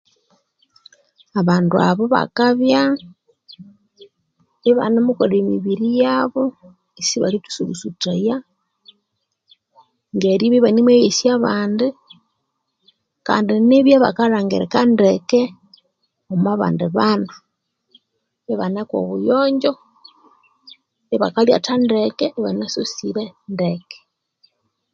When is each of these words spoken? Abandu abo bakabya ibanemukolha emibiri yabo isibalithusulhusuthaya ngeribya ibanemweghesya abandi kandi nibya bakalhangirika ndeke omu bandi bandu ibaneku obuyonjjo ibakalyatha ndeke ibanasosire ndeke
Abandu 1.39 1.75
abo 1.89 2.03
bakabya 2.13 2.81
ibanemukolha 4.69 5.35
emibiri 5.43 5.87
yabo 6.03 6.43
isibalithusulhusuthaya 7.01 8.35
ngeribya 10.15 10.57
ibanemweghesya 10.59 11.29
abandi 11.37 11.87
kandi 13.27 13.51
nibya 13.67 13.97
bakalhangirika 14.05 14.79
ndeke 14.91 15.41
omu 16.33 16.51
bandi 16.61 16.85
bandu 16.97 17.35
ibaneku 18.51 18.93
obuyonjjo 19.01 19.73
ibakalyatha 21.15 21.73
ndeke 21.83 22.25
ibanasosire 22.37 23.23
ndeke 23.53 23.99